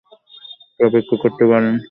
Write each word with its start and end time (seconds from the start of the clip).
একটু 0.69 0.81
অপেক্ষা 0.87 1.15
করতে 1.23 1.43
পারবেন? 1.45 1.75